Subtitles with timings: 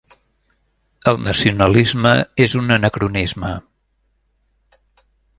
[1.09, 2.13] El nacionalisme
[2.45, 3.51] és un anacronisme.